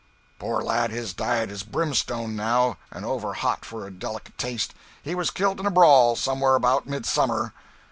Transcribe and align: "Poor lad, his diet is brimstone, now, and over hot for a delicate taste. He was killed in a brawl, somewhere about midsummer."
"Poor 0.39 0.63
lad, 0.63 0.89
his 0.89 1.13
diet 1.13 1.51
is 1.51 1.61
brimstone, 1.61 2.35
now, 2.35 2.75
and 2.89 3.05
over 3.05 3.33
hot 3.33 3.63
for 3.63 3.85
a 3.85 3.91
delicate 3.91 4.35
taste. 4.35 4.73
He 5.03 5.13
was 5.13 5.29
killed 5.29 5.59
in 5.59 5.67
a 5.67 5.69
brawl, 5.69 6.15
somewhere 6.15 6.55
about 6.55 6.87
midsummer." 6.87 7.53